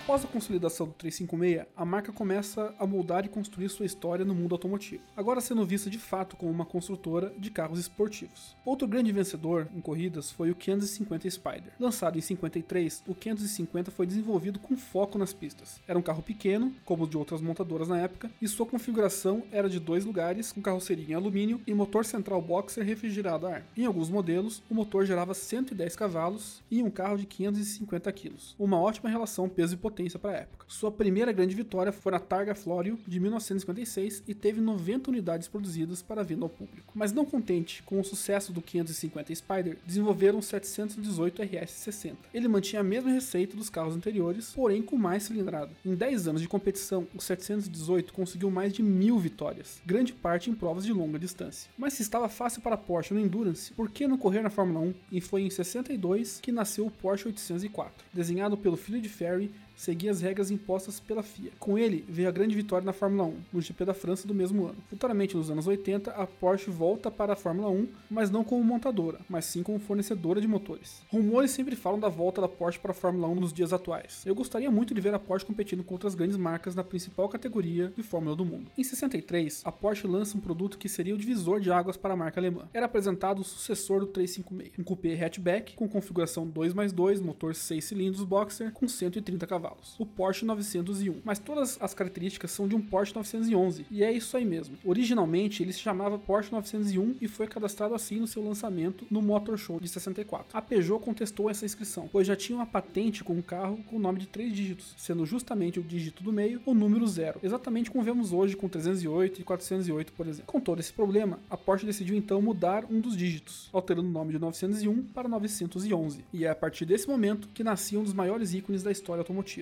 Após 0.04 0.26
a 0.26 0.28
consolidação 0.28 0.86
do 0.86 0.92
356, 0.96 1.66
a 1.78 1.86
marca 1.86 2.12
começa 2.12 2.76
a 2.78 2.86
moldar 2.86 3.26
e 3.26 3.30
construir 3.30 3.70
sua 3.70 3.86
história 3.86 4.26
no 4.26 4.36
mundo 4.36 4.54
automotivo, 4.54 5.02
agora 5.16 5.40
sendo 5.40 5.66
vista 5.66 5.90
de 5.90 5.98
fato 5.98 6.36
como 6.36 6.52
uma 6.52 6.66
construtora 6.66 7.34
de 7.38 7.50
carros 7.50 7.80
esportivos. 7.80 8.54
Outro 8.66 8.86
grande 8.86 9.14
vencedor 9.14 9.70
em 9.74 9.80
corridas 9.80 10.30
foi 10.30 10.52
o 10.52 10.56
550 10.56 11.30
Spider. 11.30 11.72
Lançado 11.80 12.18
em 12.18 12.22
53, 12.22 13.02
o 13.08 13.16
550 13.16 13.92
foi 13.92 14.06
desenvolvido 14.06 14.60
com 14.60 14.76
foco 14.76 15.18
nas 15.18 15.32
pistas. 15.32 15.80
Era 15.88 15.98
um 15.98 16.02
carro 16.02 16.22
pequeno, 16.22 16.76
como 16.84 17.06
o 17.06 17.08
de 17.08 17.18
outras 17.18 17.40
montadoras 17.40 17.88
na 17.88 17.98
época, 17.98 18.30
e 18.42 18.48
sua 18.50 18.66
configuração 18.66 19.44
era 19.54 19.70
de 19.70 19.80
dois 19.80 20.04
lugares, 20.04 20.52
com 20.52 20.62
carroceria 20.62 21.14
em 21.14 21.14
alumínio 21.14 21.62
e 21.66 21.74
motor 21.74 22.04
central 22.04 22.42
boxer 22.42 22.86
refrigerado 22.86 23.48
a 23.48 23.56
ar. 23.56 23.66
Em 23.78 23.86
alguns 23.86 24.10
modelos, 24.10 24.62
o 24.70 24.76
motor 24.76 25.06
gerava 25.06 25.34
110 25.34 25.96
cavalos 25.96 26.62
e 26.70 26.84
um 26.84 26.92
carro 26.92 27.18
de 27.18 27.26
550 27.26 28.12
kg. 28.12 28.34
Uma 28.60 28.78
ótima 28.82 29.10
relação 29.10 29.48
peso 29.48 29.76
e 29.76 29.78
potência 29.78 29.93
para 30.20 30.32
a 30.32 30.42
época. 30.42 30.66
Sua 30.68 30.92
primeira 30.92 31.32
grande 31.32 31.56
vitória 31.56 31.92
foi 31.92 32.12
na 32.12 32.20
Targa 32.20 32.56
Florio 32.56 32.98
de 33.08 33.20
1956 33.20 34.24
e 34.28 34.34
teve 34.34 34.60
90 34.60 35.12
unidades 35.12 35.48
produzidas 35.48 36.02
para 36.02 36.24
venda 36.24 36.46
ao 36.46 36.50
público. 36.50 36.92
Mas 36.96 37.12
não 37.12 37.26
contente 37.26 37.84
com 37.84 38.00
o 38.00 38.04
sucesso 38.04 38.52
do 38.52 38.62
550 38.62 39.36
Spider, 39.36 39.78
desenvolveram 39.86 40.40
o 40.40 40.44
718 40.44 41.44
RS60. 41.44 42.16
Ele 42.34 42.48
mantinha 42.48 42.80
a 42.80 42.84
mesma 42.84 43.12
receita 43.12 43.56
dos 43.56 43.70
carros 43.70 43.96
anteriores, 43.96 44.52
porém 44.56 44.82
com 44.82 44.98
mais 44.98 45.24
cilindrada. 45.24 45.72
Em 45.86 45.96
10 45.96 46.28
anos 46.30 46.42
de 46.42 46.48
competição, 46.48 47.08
o 47.16 47.22
718 47.22 48.12
conseguiu 48.12 48.50
mais 48.50 48.74
de 48.74 48.82
mil 48.82 49.20
vitórias, 49.20 49.82
grande 49.86 50.12
parte 50.12 50.50
em 50.50 50.56
provas 50.56 50.86
de 50.86 50.94
longa 50.94 51.20
distância. 51.20 51.70
Mas 51.78 51.94
se 51.94 52.02
estava 52.02 52.28
fácil 52.28 52.62
para 52.62 52.78
Porsche 52.78 53.14
no 53.14 53.20
Endurance, 53.20 53.72
por 53.74 53.90
que 53.90 54.08
não 54.08 54.18
correr 54.18 54.42
na 54.42 54.50
Fórmula 54.50 54.80
1? 54.80 54.94
E 55.12 55.22
foi 55.22 55.44
em 55.44 55.50
62 55.50 56.40
que 56.42 56.52
nasceu 56.52 56.88
o 56.88 56.92
Porsche 56.92 57.28
804, 57.28 58.06
desenhado 58.14 58.58
pelo 58.58 58.78
filho 58.78 59.02
de 59.02 59.10
Ferry 59.10 59.52
seguia 59.76 60.12
as 60.12 60.22
regras 60.22 60.52
impostas 60.52 61.00
pela 61.00 61.24
FIA. 61.24 61.52
Com 61.60 61.78
ele, 61.78 62.06
veio 62.08 62.28
a 62.28 62.32
grande 62.32 62.56
vitória 62.56 62.86
na 62.86 62.94
Fórmula 62.94 63.24
1, 63.26 63.36
no 63.54 63.62
GP 63.62 63.86
da 63.86 63.94
França 63.94 64.28
do 64.28 64.34
mesmo 64.34 64.66
ano. 64.66 64.78
Futuramente, 64.90 65.36
nos 65.36 65.50
anos 65.50 65.68
80, 65.68 66.12
a 66.12 66.28
Porsche 66.28 66.70
volta 66.70 67.10
para 67.10 67.34
a 67.34 67.36
Fórmula 67.36 67.70
1, 67.70 67.88
mas 68.10 68.30
não 68.30 68.44
como 68.44 68.64
montadora, 68.64 69.20
mas 69.30 69.46
sim 69.46 69.64
como 69.64 69.80
fornecedora 69.80 70.40
de 70.40 70.48
motores. 70.48 71.02
Rumores 71.10 71.52
sempre 71.52 71.76
falam 71.76 72.00
da 72.00 72.10
volta 72.10 72.42
da 72.42 72.48
Porsche 72.48 72.80
para 72.80 72.92
a 72.92 72.96
Fórmula 72.96 73.28
1 73.28 73.36
nos 73.36 73.54
dias 73.54 73.74
atuais. 73.74 74.24
Eu 74.26 74.36
gostaria 74.36 74.70
muito 74.70 74.94
de 74.94 75.02
ver 75.02 75.14
a 75.14 75.20
Porsche 75.20 75.46
competindo 75.46 75.84
com 75.84 75.96
outras 75.96 76.16
grandes 76.16 76.38
marcas 76.38 76.76
na 76.76 76.84
principal 76.84 77.28
categoria 77.28 77.92
de 77.96 78.04
Fórmula 78.04 78.36
do 78.36 78.46
mundo. 78.46 78.72
Em 78.78 78.84
63, 78.84 79.62
a 79.66 79.72
Porsche 79.72 80.08
lança 80.08 80.38
um 80.38 80.42
produto 80.42 80.78
que 80.78 80.90
seria 80.90 81.16
o 81.16 81.18
divisor 81.18 81.60
de 81.60 81.72
águas 81.72 81.98
para 81.98 82.14
a 82.14 82.18
marca 82.18 82.40
alemã. 82.40 82.68
Era 82.74 82.86
apresentado 82.86 83.40
o 83.40 83.44
sucessor 83.44 84.00
do 84.02 84.08
356, 84.08 84.80
um 84.80 84.84
coupé 84.84 85.14
hatchback 85.14 85.76
com 85.76 85.88
configuração 85.88 86.48
2 86.48 86.74
mais 86.74 86.92
2, 86.92 87.22
motor 87.22 87.56
6 87.56 87.84
cilindros 87.84 88.24
boxer 88.24 88.72
com 88.72 88.88
130 88.88 89.46
cavalos 89.48 89.63
cavalos, 89.64 89.96
o 89.98 90.06
Porsche 90.06 90.46
901. 90.46 91.22
Mas 91.24 91.40
todas 91.40 91.78
as 91.82 91.94
características 91.94 92.52
são 92.52 92.68
de 92.68 92.76
um 92.76 92.82
Porsche 92.82 93.16
911, 93.16 93.86
e 93.90 94.04
é 94.04 94.12
isso 94.12 94.36
aí 94.36 94.44
mesmo. 94.44 94.78
Originalmente 94.84 95.64
ele 95.64 95.72
se 95.72 95.80
chamava 95.80 96.20
Porsche 96.20 96.52
901 96.52 97.16
e 97.22 97.28
foi 97.28 97.48
cadastrado 97.48 97.96
assim 97.96 98.20
no 98.20 98.28
seu 98.28 98.44
lançamento 98.44 99.06
no 99.10 99.22
Motor 99.22 99.58
Show 99.58 99.80
de 99.80 99.88
64. 99.88 100.48
A 100.54 100.62
Peugeot 100.62 101.04
contestou 101.04 101.50
essa 101.50 101.66
inscrição, 101.66 102.10
pois 102.12 102.28
já 102.28 102.36
tinha 102.36 102.58
uma 102.58 102.66
patente 102.66 103.24
com 103.24 103.34
um 103.34 103.42
carro 103.42 103.78
com 103.90 103.96
o 103.96 104.00
nome 104.00 104.20
de 104.20 104.28
três 104.28 104.54
dígitos, 104.54 104.94
sendo 104.98 105.26
justamente 105.26 105.80
o 105.80 105.84
dígito 105.84 106.24
do 106.24 106.34
meio 106.34 106.62
o 106.66 106.74
número 106.74 107.08
zero, 107.08 107.40
exatamente 107.42 107.90
como 107.90 108.04
vemos 108.04 108.34
hoje 108.34 108.56
com 108.56 108.68
308 108.68 109.42
e 109.42 109.44
408, 109.44 110.14
por 110.14 110.28
exemplo. 110.28 110.52
Com 110.52 110.60
todo 110.60 110.80
esse 110.80 110.92
problema, 110.92 111.40
a 111.50 111.56
Porsche 111.56 111.86
decidiu 111.86 112.16
então 112.16 112.42
mudar 112.42 112.86
um 112.90 113.00
dos 113.00 113.16
dígitos, 113.16 113.70
alterando 113.72 114.10
o 114.10 114.12
nome 114.12 114.34
de 114.34 114.40
901 114.40 115.04
para 115.14 115.30
911, 115.30 116.26
e 116.34 116.46
é 116.46 116.50
a 116.50 116.56
partir 116.56 116.86
desse 116.86 117.08
momento 117.08 117.48
que 117.54 117.64
nascia 117.64 118.00
um 118.00 118.04
dos 118.04 118.14
maiores 118.14 118.54
ícones 118.54 118.84
da 118.84 118.92
história 118.92 119.22
automotiva. 119.22 119.53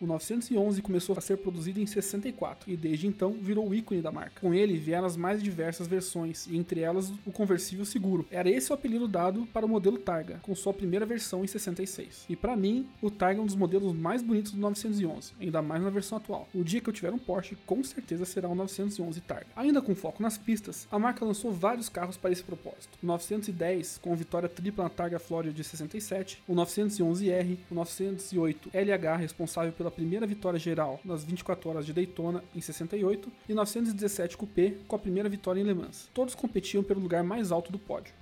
O 0.00 0.06
911 0.06 0.80
começou 0.80 1.18
a 1.18 1.20
ser 1.20 1.38
produzido 1.38 1.80
em 1.80 1.86
64 1.86 2.70
e 2.70 2.76
desde 2.76 3.08
então 3.08 3.32
virou 3.32 3.68
o 3.68 3.74
ícone 3.74 4.00
da 4.00 4.12
marca. 4.12 4.40
Com 4.40 4.54
ele 4.54 4.78
vieram 4.78 5.06
as 5.06 5.16
mais 5.16 5.42
diversas 5.42 5.88
versões, 5.88 6.46
e 6.46 6.56
entre 6.56 6.80
elas 6.80 7.12
o 7.26 7.32
conversível 7.32 7.84
seguro. 7.84 8.24
Era 8.30 8.48
esse 8.48 8.70
o 8.70 8.74
apelido 8.74 9.08
dado 9.08 9.44
para 9.52 9.66
o 9.66 9.68
modelo 9.68 9.98
Targa, 9.98 10.38
com 10.42 10.54
sua 10.54 10.72
primeira 10.72 11.04
versão 11.04 11.42
em 11.42 11.48
66. 11.48 12.26
E 12.28 12.36
para 12.36 12.56
mim, 12.56 12.88
o 13.02 13.10
Targa 13.10 13.40
é 13.40 13.42
um 13.42 13.46
dos 13.46 13.56
modelos 13.56 13.92
mais 13.92 14.22
bonitos 14.22 14.52
do 14.52 14.60
911, 14.60 15.32
ainda 15.40 15.60
mais 15.60 15.82
na 15.82 15.90
versão 15.90 16.18
atual. 16.18 16.48
O 16.54 16.62
dia 16.62 16.80
que 16.80 16.88
eu 16.88 16.94
tiver 16.94 17.12
um 17.12 17.18
Porsche, 17.18 17.56
com 17.66 17.82
certeza 17.82 18.24
será 18.24 18.48
o 18.48 18.54
911 18.54 19.20
Targa. 19.22 19.46
Ainda 19.56 19.82
com 19.82 19.96
foco 19.96 20.22
nas 20.22 20.38
pistas, 20.38 20.86
a 20.92 20.98
marca 20.98 21.24
lançou 21.24 21.50
vários 21.50 21.88
carros 21.88 22.16
para 22.16 22.30
esse 22.30 22.44
propósito. 22.44 22.96
O 23.02 23.06
910, 23.06 23.98
com 23.98 24.14
vitória 24.14 24.48
tripla 24.48 24.84
na 24.84 24.90
Targa 24.90 25.18
Florida 25.18 25.52
de 25.52 25.64
67, 25.64 26.40
o 26.46 26.54
911R, 26.54 27.58
o 27.68 27.74
908 27.74 28.70
LH, 28.72 29.16
responsável 29.16 29.72
pela 29.72 29.87
pela 29.88 29.90
primeira 29.90 30.26
vitória 30.26 30.58
geral 30.58 31.00
nas 31.04 31.24
24 31.24 31.70
horas 31.70 31.86
de 31.86 31.92
Daytona 31.92 32.44
em 32.54 32.60
68 32.60 33.32
e 33.48 33.54
917 33.54 34.36
Coupé 34.36 34.74
com 34.86 34.96
a 34.96 34.98
primeira 34.98 35.28
vitória 35.28 35.60
em 35.60 35.64
Le 35.64 35.74
Mans. 35.74 36.10
Todos 36.12 36.34
competiam 36.34 36.82
pelo 36.82 37.00
lugar 37.00 37.24
mais 37.24 37.50
alto 37.50 37.72
do 37.72 37.78
pódio 37.78 38.12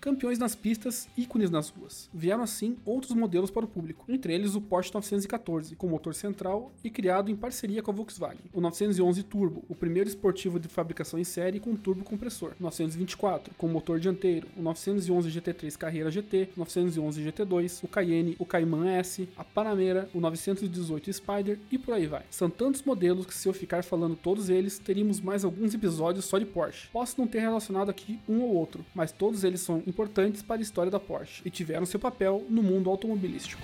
campeões 0.00 0.38
nas 0.38 0.54
pistas, 0.54 1.08
ícones 1.16 1.50
nas 1.50 1.68
ruas. 1.68 2.08
Vieram 2.12 2.42
assim 2.42 2.76
outros 2.84 3.12
modelos 3.12 3.50
para 3.50 3.64
o 3.64 3.68
público, 3.68 4.04
entre 4.08 4.34
eles 4.34 4.54
o 4.54 4.60
Porsche 4.60 4.92
914, 4.92 5.74
com 5.76 5.88
motor 5.88 6.14
central 6.14 6.72
e 6.84 6.90
criado 6.90 7.30
em 7.30 7.36
parceria 7.36 7.82
com 7.82 7.90
a 7.90 7.94
Volkswagen, 7.94 8.44
o 8.52 8.60
911 8.60 9.22
Turbo, 9.24 9.64
o 9.68 9.74
primeiro 9.74 10.08
esportivo 10.08 10.60
de 10.60 10.68
fabricação 10.68 11.18
em 11.18 11.24
série 11.24 11.60
com 11.60 11.74
turbo 11.74 12.04
compressor, 12.04 12.52
o 12.60 12.62
924, 12.62 13.54
com 13.56 13.68
motor 13.68 13.98
dianteiro, 13.98 14.48
o 14.56 14.62
911 14.62 15.30
GT3 15.30 15.76
Carreira 15.76 16.10
GT, 16.10 16.50
o 16.56 16.60
911 16.60 17.22
GT2, 17.22 17.84
o 17.84 17.88
Cayenne, 17.88 18.36
o 18.38 18.46
Cayman 18.46 18.88
S, 18.90 19.28
a 19.36 19.44
Panamera, 19.44 20.08
o 20.14 20.20
918 20.20 21.12
Spider 21.12 21.58
e 21.70 21.78
por 21.78 21.94
aí 21.94 22.06
vai. 22.06 22.24
São 22.30 22.50
tantos 22.50 22.82
modelos 22.82 23.26
que 23.26 23.34
se 23.34 23.48
eu 23.48 23.52
ficar 23.52 23.82
falando 23.82 24.16
todos 24.16 24.48
eles, 24.48 24.78
teríamos 24.78 25.20
mais 25.20 25.44
alguns 25.44 25.74
episódios 25.74 26.24
só 26.24 26.38
de 26.38 26.46
Porsche. 26.46 26.88
Posso 26.92 27.20
não 27.20 27.26
ter 27.26 27.40
relacionado 27.40 27.90
aqui 27.90 28.18
um 28.28 28.40
ou 28.42 28.54
outro, 28.54 28.84
mas 28.94 29.12
todos 29.12 29.44
eles 29.44 29.60
são 29.60 29.82
importantes 29.86 30.42
para 30.42 30.56
a 30.56 30.62
história 30.62 30.90
da 30.90 30.98
Porsche 31.00 31.42
e 31.44 31.50
tiveram 31.50 31.86
seu 31.86 32.00
papel 32.00 32.44
no 32.48 32.62
mundo 32.62 32.90
automobilístico. 32.90 33.62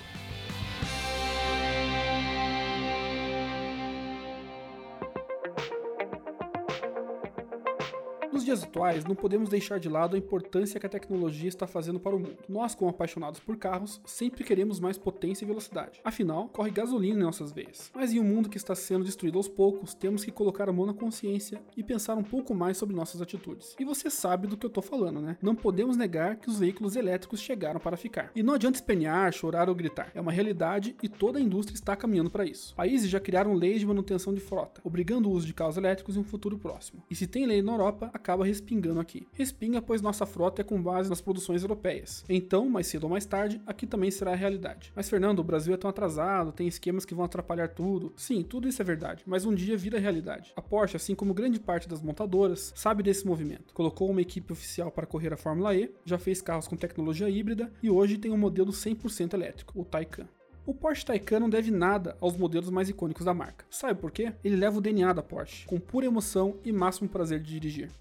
Nos 8.33 8.43
dias 8.43 8.63
atuais, 8.63 9.05
não 9.05 9.13
podemos 9.13 9.47
deixar 9.47 9.79
de 9.79 9.87
lado 9.87 10.15
a 10.15 10.17
importância 10.17 10.79
que 10.79 10.85
a 10.87 10.89
tecnologia 10.89 11.47
está 11.47 11.67
fazendo 11.67 11.99
para 11.99 12.15
o 12.15 12.19
mundo. 12.19 12.39
Nós, 12.49 12.73
como 12.73 12.89
apaixonados 12.89 13.39
por 13.39 13.55
carros, 13.57 14.01
sempre 14.07 14.43
queremos 14.43 14.79
mais 14.79 14.97
potência 14.97 15.45
e 15.45 15.47
velocidade. 15.47 16.01
Afinal, 16.03 16.49
corre 16.49 16.71
gasolina 16.71 17.19
em 17.19 17.23
nossas 17.23 17.51
veias. 17.51 17.91
Mas 17.93 18.11
em 18.11 18.19
um 18.19 18.23
mundo 18.23 18.49
que 18.49 18.57
está 18.57 18.73
sendo 18.73 19.05
destruído 19.05 19.37
aos 19.37 19.47
poucos, 19.47 19.93
temos 19.93 20.25
que 20.25 20.31
colocar 20.31 20.67
a 20.67 20.73
mão 20.73 20.87
na 20.87 20.95
consciência 20.95 21.61
e 21.77 21.83
pensar 21.83 22.15
um 22.15 22.23
pouco 22.23 22.55
mais 22.55 22.75
sobre 22.75 22.95
nossas 22.95 23.21
atitudes. 23.21 23.75
E 23.79 23.85
você 23.85 24.09
sabe 24.09 24.47
do 24.47 24.57
que 24.57 24.65
eu 24.65 24.69
tô 24.71 24.81
falando, 24.81 25.21
né? 25.21 25.37
Não 25.39 25.53
podemos 25.53 25.95
negar 25.95 26.37
que 26.37 26.49
os 26.49 26.57
veículos 26.57 26.95
elétricos 26.95 27.39
chegaram 27.39 27.79
para 27.79 27.95
ficar. 27.95 28.31
E 28.35 28.41
não 28.41 28.55
adianta 28.55 28.79
espernear, 28.79 29.31
chorar 29.31 29.69
ou 29.69 29.75
gritar. 29.75 30.11
É 30.15 30.19
uma 30.19 30.31
realidade 30.31 30.95
e 31.03 31.07
toda 31.07 31.37
a 31.37 31.41
indústria 31.41 31.75
está 31.75 31.95
caminhando 31.95 32.31
para 32.31 32.45
isso. 32.45 32.73
Países 32.73 33.11
já 33.11 33.19
criaram 33.19 33.53
leis 33.53 33.81
de 33.81 33.85
manutenção 33.85 34.33
de 34.33 34.41
frota, 34.41 34.81
obrigando 34.83 35.29
o 35.29 35.31
uso 35.31 35.45
de 35.45 35.53
carros 35.53 35.77
elétricos 35.77 36.17
em 36.17 36.21
um 36.21 36.23
futuro 36.23 36.57
próximo. 36.57 37.03
E 37.11 37.15
se 37.15 37.27
tem 37.27 37.45
lei 37.45 37.61
na 37.61 37.73
Europa, 37.73 38.09
acaba 38.23 38.45
respingando 38.45 39.01
aqui. 39.01 39.27
Respinga 39.33 39.81
pois 39.81 40.01
nossa 40.01 40.25
frota 40.25 40.61
é 40.61 40.63
com 40.63 40.81
base 40.81 41.09
nas 41.09 41.19
produções 41.19 41.61
europeias. 41.61 42.23
Então, 42.29 42.69
mais 42.69 42.87
cedo 42.87 43.03
ou 43.03 43.09
mais 43.09 43.25
tarde, 43.25 43.61
aqui 43.67 43.85
também 43.85 44.09
será 44.09 44.31
a 44.31 44.35
realidade. 44.35 44.93
Mas 44.95 45.09
Fernando, 45.09 45.39
o 45.39 45.43
Brasil 45.43 45.73
é 45.73 45.77
tão 45.77 45.89
atrasado, 45.89 46.53
tem 46.53 46.67
esquemas 46.67 47.05
que 47.05 47.13
vão 47.13 47.25
atrapalhar 47.25 47.67
tudo. 47.67 48.13
Sim, 48.15 48.41
tudo 48.41 48.67
isso 48.67 48.81
é 48.81 48.85
verdade, 48.85 49.23
mas 49.27 49.45
um 49.45 49.53
dia 49.53 49.77
vira 49.77 49.99
realidade. 49.99 50.53
A 50.55 50.61
Porsche, 50.61 50.95
assim 50.95 51.13
como 51.13 51.33
grande 51.33 51.59
parte 51.59 51.87
das 51.87 52.01
montadoras, 52.01 52.71
sabe 52.75 53.03
desse 53.03 53.27
movimento. 53.27 53.73
Colocou 53.73 54.09
uma 54.09 54.21
equipe 54.21 54.53
oficial 54.53 54.89
para 54.89 55.05
correr 55.05 55.33
a 55.33 55.37
Fórmula 55.37 55.75
E, 55.75 55.93
já 56.05 56.17
fez 56.17 56.41
carros 56.41 56.67
com 56.67 56.77
tecnologia 56.77 57.29
híbrida 57.29 57.71
e 57.83 57.89
hoje 57.89 58.17
tem 58.17 58.31
um 58.31 58.37
modelo 58.37 58.71
100% 58.71 59.33
elétrico, 59.33 59.79
o 59.79 59.83
Taycan. 59.83 60.27
O 60.65 60.73
Porsche 60.73 61.05
Taycan 61.05 61.41
não 61.41 61.49
deve 61.49 61.71
nada 61.71 62.15
aos 62.21 62.37
modelos 62.37 62.69
mais 62.69 62.87
icônicos 62.87 63.25
da 63.25 63.33
marca. 63.33 63.65
Sabe 63.69 63.99
por 63.99 64.11
quê? 64.11 64.31
Ele 64.41 64.55
leva 64.55 64.77
o 64.77 64.81
DNA 64.81 65.11
da 65.11 65.21
Porsche, 65.21 65.65
com 65.67 65.77
pura 65.77 66.05
emoção 66.05 66.55
e 66.63 66.71
máximo 66.71 67.09
prazer 67.09 67.41
de 67.41 67.51
dirigir 67.51 67.91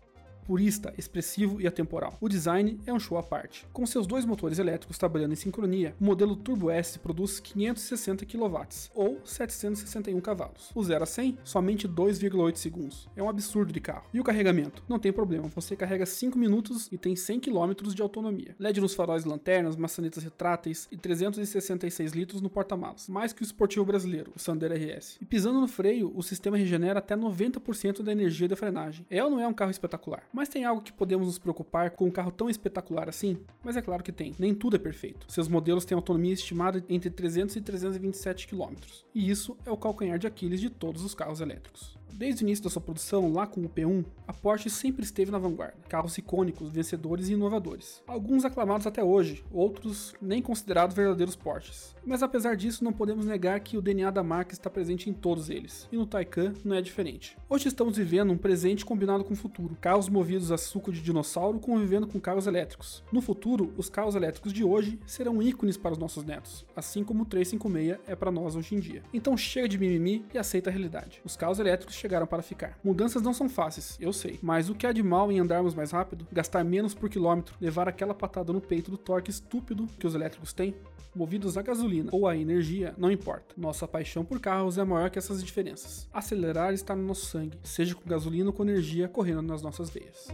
purista, 0.47 0.93
expressivo 0.97 1.61
e 1.61 1.67
atemporal. 1.67 2.17
O 2.21 2.29
design 2.29 2.79
é 2.87 2.93
um 2.93 3.01
show 3.01 3.19
à 3.19 3.23
parte. 3.23 3.67
Com 3.73 3.87
seus 3.87 4.07
dois 4.07 4.25
motores 4.25 4.59
elétricos 4.59 4.99
trabalhando 4.99 5.33
em 5.33 5.37
sincronia, 5.37 5.95
o 6.01 6.05
modelo 6.05 6.37
Turbo 6.37 6.71
S 6.71 6.99
produz 6.99 7.41
560 7.41 8.27
kW, 8.27 8.67
ou 8.95 9.21
761 9.25 10.21
cavalos. 10.21 10.71
O 10.75 10.83
0 10.83 11.03
a 11.03 11.07
100, 11.07 11.39
somente 11.45 11.89
2,8 11.89 12.57
segundos. 12.57 13.09
É 13.17 13.23
um 13.23 13.29
absurdo 13.29 13.73
de 13.73 13.81
carro. 13.81 14.07
E 14.13 14.21
o 14.21 14.25
carregamento? 14.25 14.83
Não 14.89 14.99
tem 14.99 15.13
problema, 15.13 15.49
você 15.49 15.77
carrega 15.77 16.07
5 16.07 16.39
minutos 16.39 16.89
e 16.91 16.99
tem 16.99 17.17
100 17.17 17.41
km 17.41 17.73
de 17.95 18.03
autonomia. 18.03 18.55
LED 18.59 18.81
nos 18.81 18.95
faróis 18.95 19.25
lanternas, 19.25 19.77
maçanetas 19.77 20.23
retráteis 20.23 20.89
e 20.91 20.97
366 20.97 22.13
litros 22.13 22.41
no 22.41 22.51
porta-malas, 22.51 23.09
mais 23.09 23.33
que 23.33 23.43
o 23.43 23.45
esportivo 23.45 23.85
brasileiro, 23.85 24.33
o 24.35 24.39
Sandero 24.39 24.75
RS. 24.75 25.19
E 25.21 25.25
pisando 25.25 25.61
no 25.61 25.69
freio, 25.69 26.13
o 26.15 26.23
sistema 26.23 26.57
regenera 26.57 26.99
até 26.99 27.17
90% 27.17 28.03
da 28.03 28.13
energia 28.13 28.49
da 28.49 28.57
frenagem. 28.57 29.07
É 29.11 29.23
ou 29.23 29.31
não 29.31 29.41
é 29.41 29.47
um 29.47 29.53
carro 29.53 29.71
espetacular? 29.71 30.23
Mas 30.33 30.49
tem 30.49 30.65
algo 30.65 30.81
que 30.81 30.93
podemos 30.93 31.27
nos 31.27 31.39
preocupar 31.39 31.91
com 31.91 32.07
um 32.07 32.11
carro 32.11 32.31
tão 32.31 32.49
espetacular 32.49 33.09
assim? 33.09 33.39
Mas 33.63 33.77
é 33.77 33.83
claro 33.83 34.03
que 34.03 34.11
tem. 34.11 34.35
Nem 34.39 34.55
tudo 34.55 34.77
é 34.77 34.79
perfeito. 34.79 35.31
Seus 35.31 35.47
modelos 35.47 35.85
têm 35.85 35.95
autonomia 35.95 36.33
estimada 36.33 36.83
entre 36.89 37.11
300 37.11 37.57
e 37.57 37.61
327 37.61 38.49
km. 38.49 38.75
E 39.15 39.31
isso 39.31 39.57
é 39.67 39.71
o 39.71 39.77
calcanhar 39.77 40.19
de 40.19 40.27
Aquiles 40.27 40.61
de 40.61 40.71
todos 40.71 41.05
os 41.05 41.15
carros 41.15 41.41
elétricos. 41.41 41.99
Desde 42.13 42.43
o 42.43 42.47
início 42.47 42.65
da 42.65 42.71
sua 42.71 42.83
produção, 42.83 43.33
lá 43.33 43.47
com 43.47 43.63
o 43.63 43.69
P1, 43.69 44.05
a 44.29 44.33
Porsche 44.33 44.69
sempre 44.69 45.03
esteve 45.03 45.31
na 45.31 45.39
vanguarda. 45.39 45.77
Carros 45.89 46.17
icônicos, 46.19 46.71
vencedores 46.71 47.29
e 47.29 47.33
inovadores. 47.33 48.03
Alguns 48.07 48.45
aclamados 48.45 48.87
até 48.87 49.03
hoje, 49.03 49.45
outros 49.51 50.15
nem 50.21 50.43
considerados 50.43 50.95
verdadeiros 50.95 51.35
Porsches. 51.35 51.97
Mas 52.05 52.23
apesar 52.23 52.55
disso, 52.55 52.85
não 52.85 52.93
podemos 52.93 53.25
negar 53.25 53.59
que 53.61 53.77
o 53.77 53.83
DNA 53.83 54.11
da 54.11 54.23
marca 54.23 54.53
está 54.53 54.69
presente 54.69 55.09
em 55.09 55.13
todos 55.13 55.49
eles, 55.49 55.89
e 55.91 55.97
no 55.97 56.07
Taycan 56.07 56.53
não 56.65 56.77
é 56.77 56.83
diferente. 56.83 57.37
Hoje 57.49 57.69
estamos 57.69 57.97
vivendo 57.97 58.33
um 58.33 58.39
presente 58.39 58.85
combinado 58.85 59.25
com 59.25 59.33
o 59.33 59.37
futuro. 59.37 59.77
Carros 59.81 60.09
movidos 60.09 60.53
a 60.53 60.59
suco 60.59 60.93
de 60.93 61.01
dinossauro 61.01 61.59
convivendo 61.59 62.07
com 62.07 62.21
carros 62.21 62.47
elétricos. 62.47 63.03
No 63.11 63.23
futuro, 63.23 63.73
os 63.77 63.89
carros 63.89 64.15
elétricos 64.15 64.53
de 64.53 64.65
hoje 64.65 65.01
serão 65.07 65.43
ícones 65.43 65.77
para 65.77 65.93
os 65.93 65.99
nossos 65.99 66.25
netos, 66.25 66.67
assim 66.77 67.03
como 67.03 67.23
o 67.23 67.27
356 67.27 67.99
é 68.07 68.15
para 68.15 68.31
nós 68.31 68.55
hoje 68.55 68.75
em 68.75 68.81
dia. 68.81 69.03
Então 69.15 69.37
chega 69.37 69.69
de 69.69 69.79
mimimi 69.79 70.25
e 70.35 70.39
aceita 70.39 70.69
a 70.69 70.73
realidade. 70.73 71.21
Os 71.25 71.37
carros 71.37 71.59
elétricos 71.59 72.02
chegaram 72.03 72.27
para 72.27 72.43
ficar. 72.43 72.79
Mudanças 72.83 73.23
não 73.23 73.33
são 73.33 73.49
fáceis, 73.49 73.97
eu 74.01 74.13
sei, 74.13 74.39
mas 74.43 74.69
o 74.69 74.75
que 74.75 74.87
há 74.87 74.93
de 74.93 75.03
mal 75.03 75.31
em 75.31 75.39
andarmos 75.39 75.75
mais 75.75 75.93
rápido, 75.93 76.27
gastar 76.33 76.65
menos 76.65 76.95
por 76.95 77.09
quilômetro, 77.09 77.55
levar 77.61 77.89
aquela 77.89 78.13
patada 78.13 78.53
no 78.53 78.61
peito 78.61 78.91
do 78.91 78.99
torque 78.99 79.31
estúpido 79.31 79.87
que 79.99 80.07
os 80.07 80.15
elétricos 80.15 80.53
têm? 80.53 80.75
Movidos 81.15 81.57
a 81.59 81.63
gasolina 81.63 82.09
ou 82.13 82.27
a 82.27 82.37
energia, 82.37 82.95
não 82.97 83.11
importa. 83.11 83.55
Nossa 83.57 83.87
paixão 83.87 84.25
por 84.25 84.41
carros 84.41 84.79
é 84.79 84.85
maior 84.85 85.11
que 85.11 85.19
essas 85.19 85.45
diferenças. 85.45 86.09
Acelerar 86.13 86.73
está 86.73 86.97
no 86.97 87.07
nosso 87.07 87.27
sangue, 87.27 87.59
seja 87.63 87.95
com 87.95 88.09
gasolina 88.09 88.49
ou 88.49 88.53
com 88.53 88.65
energia 88.65 89.09
correndo 89.09 89.43
nas 89.43 89.63
nossas 89.63 89.91
veias. 89.91 90.29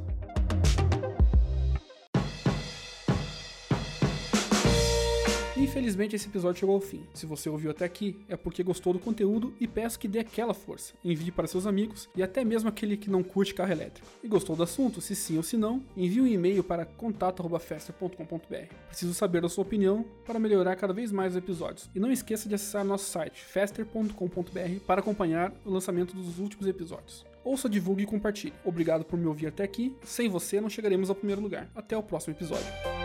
Infelizmente 5.68 6.16
esse 6.16 6.26
episódio 6.26 6.60
chegou 6.60 6.74
ao 6.74 6.80
fim. 6.80 7.02
Se 7.12 7.26
você 7.26 7.46
ouviu 7.50 7.70
até 7.70 7.84
aqui, 7.84 8.16
é 8.26 8.38
porque 8.38 8.62
gostou 8.62 8.94
do 8.94 8.98
conteúdo 8.98 9.52
e 9.60 9.68
peço 9.68 9.98
que 9.98 10.08
dê 10.08 10.20
aquela 10.20 10.54
força. 10.54 10.94
Envie 11.04 11.30
para 11.30 11.46
seus 11.46 11.66
amigos 11.66 12.08
e 12.16 12.22
até 12.22 12.42
mesmo 12.42 12.70
aquele 12.70 12.96
que 12.96 13.10
não 13.10 13.22
curte 13.22 13.52
carro 13.52 13.70
elétrico. 13.70 14.08
E 14.24 14.28
gostou 14.28 14.56
do 14.56 14.62
assunto? 14.62 15.02
Se 15.02 15.14
sim 15.14 15.36
ou 15.36 15.42
se 15.42 15.58
não, 15.58 15.84
envie 15.94 16.22
um 16.22 16.26
e-mail 16.26 16.64
para 16.64 16.86
contato@fester.com.br. 16.86 18.74
Preciso 18.88 19.12
saber 19.12 19.42
da 19.42 19.48
sua 19.50 19.60
opinião 19.60 20.06
para 20.24 20.38
melhorar 20.38 20.74
cada 20.74 20.94
vez 20.94 21.12
mais 21.12 21.34
os 21.34 21.38
episódios. 21.38 21.90
E 21.94 22.00
não 22.00 22.10
esqueça 22.10 22.48
de 22.48 22.54
acessar 22.54 22.82
nosso 22.82 23.04
site 23.10 23.44
fester.com.br 23.44 24.80
para 24.86 25.02
acompanhar 25.02 25.52
o 25.66 25.70
lançamento 25.70 26.16
dos 26.16 26.38
últimos 26.38 26.66
episódios. 26.66 27.26
Ouça, 27.44 27.68
divulgue 27.68 28.04
e 28.04 28.06
compartilhe. 28.06 28.54
Obrigado 28.64 29.04
por 29.04 29.18
me 29.18 29.26
ouvir 29.26 29.48
até 29.48 29.64
aqui. 29.64 29.94
Sem 30.02 30.30
você 30.30 30.62
não 30.62 30.70
chegaremos 30.70 31.10
ao 31.10 31.14
primeiro 31.14 31.42
lugar. 31.42 31.70
Até 31.74 31.94
o 31.94 32.02
próximo 32.02 32.34
episódio. 32.34 32.97